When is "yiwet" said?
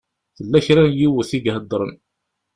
0.99-1.31